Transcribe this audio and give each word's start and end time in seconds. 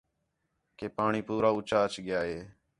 کہ 0.77 0.85
پاݨی 0.97 1.21
پورا 1.27 1.49
اُچّا 1.57 1.79
اَچ 1.85 1.93
ڳِیا 2.05 2.21
ہِے 2.29 2.39